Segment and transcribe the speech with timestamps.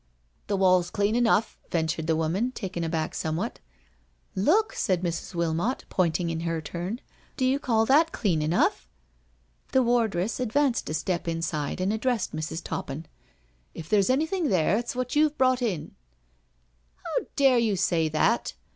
[0.47, 3.59] "The wall's clean enough," returned the woman, taken aback somewhat."
[4.35, 5.35] Look," said Mrs.
[5.35, 7.01] Wilmot, pointing in her turn,"
[7.37, 8.89] do you call that clean enough?"
[9.73, 12.63] The wardress advanced a step inside and addressed Mrs.
[12.63, 13.05] Toppin."
[13.75, 15.95] If there's anything there it's what you've brought m."
[17.03, 18.55] How dare you say that?"